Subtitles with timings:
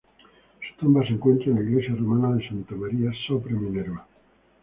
[0.67, 4.07] Su tumba se encuentra en la iglesia romana de Santa María sopra Minerva.